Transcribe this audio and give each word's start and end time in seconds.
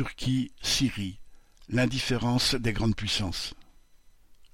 Turquie, 0.00 0.50
Syrie, 0.62 1.20
l'indifférence 1.68 2.54
des 2.54 2.72
grandes 2.72 2.96
puissances. 2.96 3.52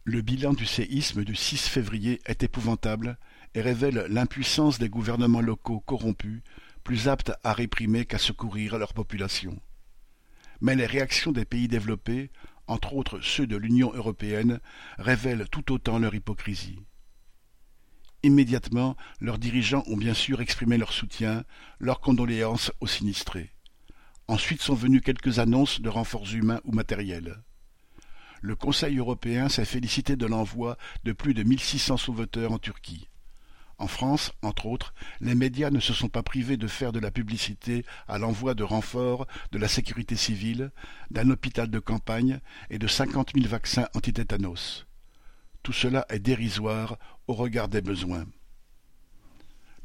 Le 0.02 0.20
bilan 0.20 0.54
du 0.54 0.66
séisme 0.66 1.22
du 1.22 1.36
6 1.36 1.68
février 1.68 2.20
est 2.26 2.42
épouvantable 2.42 3.16
et 3.54 3.60
révèle 3.60 4.06
l'impuissance 4.08 4.80
des 4.80 4.88
gouvernements 4.88 5.40
locaux 5.40 5.78
corrompus, 5.86 6.42
plus 6.82 7.06
aptes 7.06 7.30
à 7.44 7.52
réprimer 7.52 8.06
qu'à 8.06 8.18
secourir 8.18 8.76
leur 8.76 8.92
population. 8.92 9.56
Mais 10.60 10.74
les 10.74 10.84
réactions 10.84 11.30
des 11.30 11.44
pays 11.44 11.68
développés, 11.68 12.32
entre 12.66 12.94
autres 12.94 13.20
ceux 13.20 13.46
de 13.46 13.56
l'Union 13.56 13.92
européenne, 13.94 14.58
révèlent 14.98 15.46
tout 15.48 15.70
autant 15.70 16.00
leur 16.00 16.16
hypocrisie. 16.16 16.80
Immédiatement, 18.24 18.96
leurs 19.20 19.38
dirigeants 19.38 19.84
ont 19.86 19.96
bien 19.96 20.14
sûr 20.14 20.40
exprimé 20.40 20.76
leur 20.76 20.92
soutien, 20.92 21.44
leurs 21.78 22.00
condoléances 22.00 22.72
aux 22.80 22.88
sinistrés. 22.88 23.52
Ensuite 24.28 24.60
sont 24.60 24.74
venues 24.74 25.00
quelques 25.00 25.38
annonces 25.38 25.80
de 25.80 25.88
renforts 25.88 26.32
humains 26.32 26.60
ou 26.64 26.72
matériels. 26.72 27.42
Le 28.42 28.56
Conseil 28.56 28.98
européen 28.98 29.48
s'est 29.48 29.64
félicité 29.64 30.16
de 30.16 30.26
l'envoi 30.26 30.76
de 31.04 31.12
plus 31.12 31.32
de 31.32 31.42
1600 31.42 31.96
sauveteurs 31.96 32.52
en 32.52 32.58
Turquie. 32.58 33.08
En 33.78 33.86
France, 33.86 34.32
entre 34.42 34.66
autres, 34.66 34.94
les 35.20 35.34
médias 35.34 35.70
ne 35.70 35.80
se 35.80 35.92
sont 35.92 36.08
pas 36.08 36.22
privés 36.22 36.56
de 36.56 36.66
faire 36.66 36.92
de 36.92 36.98
la 36.98 37.10
publicité 37.10 37.84
à 38.08 38.18
l'envoi 38.18 38.54
de 38.54 38.64
renforts 38.64 39.26
de 39.52 39.58
la 39.58 39.68
sécurité 39.68 40.16
civile, 40.16 40.72
d'un 41.10 41.28
hôpital 41.30 41.70
de 41.70 41.78
campagne 41.78 42.40
et 42.70 42.78
de 42.78 42.86
cinquante 42.86 43.34
mille 43.34 43.48
vaccins 43.48 43.88
antitétanos. 43.94 44.86
Tout 45.62 45.74
cela 45.74 46.06
est 46.08 46.20
dérisoire 46.20 46.98
au 47.26 47.34
regard 47.34 47.68
des 47.68 47.82
besoins. 47.82 48.24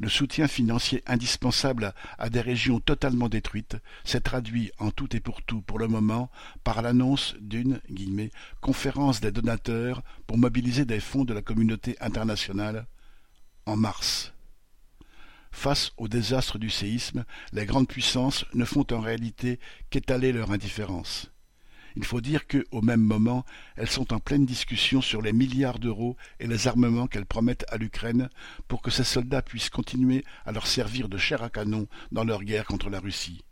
Le 0.01 0.09
soutien 0.09 0.47
financier 0.47 1.03
indispensable 1.05 1.93
à 2.17 2.31
des 2.31 2.41
régions 2.41 2.79
totalement 2.79 3.29
détruites 3.29 3.77
s'est 4.03 4.21
traduit 4.21 4.71
en 4.79 4.89
tout 4.89 5.15
et 5.15 5.19
pour 5.19 5.43
tout 5.43 5.61
pour 5.61 5.77
le 5.77 5.87
moment 5.87 6.31
par 6.63 6.81
l'annonce 6.81 7.35
d'une 7.39 7.79
«conférence 8.61 9.21
des 9.21 9.31
donateurs 9.31 10.01
pour 10.25 10.39
mobiliser 10.39 10.85
des 10.85 10.99
fonds 10.99 11.23
de 11.23 11.35
la 11.35 11.43
communauté 11.43 11.97
internationale» 12.01 12.87
en 13.67 13.75
mars. 13.75 14.33
Face 15.51 15.91
au 15.97 16.07
désastre 16.07 16.57
du 16.57 16.71
séisme, 16.71 17.23
les 17.53 17.67
grandes 17.67 17.87
puissances 17.87 18.45
ne 18.55 18.65
font 18.65 18.87
en 18.91 19.01
réalité 19.01 19.59
qu'étaler 19.91 20.31
leur 20.31 20.49
indifférence. 20.49 21.31
Il 21.95 22.05
faut 22.05 22.21
dire 22.21 22.47
que, 22.47 22.65
au 22.71 22.81
même 22.81 23.01
moment, 23.01 23.45
elles 23.75 23.89
sont 23.89 24.13
en 24.13 24.19
pleine 24.19 24.45
discussion 24.45 25.01
sur 25.01 25.21
les 25.21 25.33
milliards 25.33 25.79
d'euros 25.79 26.15
et 26.39 26.47
les 26.47 26.67
armements 26.67 27.07
qu'elles 27.07 27.25
promettent 27.25 27.65
à 27.69 27.77
l'Ukraine 27.77 28.29
pour 28.67 28.81
que 28.81 28.91
ces 28.91 29.03
soldats 29.03 29.41
puissent 29.41 29.69
continuer 29.69 30.23
à 30.45 30.51
leur 30.51 30.67
servir 30.67 31.09
de 31.09 31.17
chair 31.17 31.43
à 31.43 31.49
canon 31.49 31.87
dans 32.11 32.23
leur 32.23 32.43
guerre 32.43 32.65
contre 32.65 32.89
la 32.89 32.99
Russie. 32.99 33.43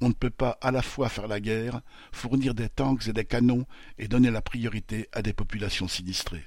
On 0.00 0.08
ne 0.08 0.14
peut 0.14 0.30
pas 0.30 0.58
à 0.60 0.70
la 0.70 0.82
fois 0.82 1.08
faire 1.08 1.26
la 1.26 1.40
guerre, 1.40 1.80
fournir 2.12 2.54
des 2.54 2.68
tanks 2.68 3.08
et 3.08 3.12
des 3.12 3.24
canons 3.24 3.66
et 3.98 4.06
donner 4.06 4.30
la 4.30 4.42
priorité 4.42 5.08
à 5.12 5.22
des 5.22 5.32
populations 5.32 5.88
sinistrées. 5.88 6.46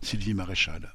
Sylvie 0.00 0.34
Maréchal 0.34 0.92